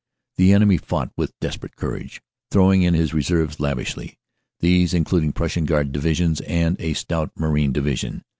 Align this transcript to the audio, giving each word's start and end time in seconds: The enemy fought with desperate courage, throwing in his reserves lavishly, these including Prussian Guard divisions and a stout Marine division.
The 0.37 0.51
enemy 0.53 0.77
fought 0.77 1.11
with 1.15 1.39
desperate 1.39 1.75
courage, 1.75 2.23
throwing 2.49 2.81
in 2.81 2.95
his 2.95 3.13
reserves 3.13 3.59
lavishly, 3.59 4.17
these 4.59 4.95
including 4.95 5.31
Prussian 5.31 5.65
Guard 5.65 5.91
divisions 5.91 6.41
and 6.47 6.75
a 6.79 6.93
stout 6.93 7.29
Marine 7.37 7.71
division. 7.71 8.23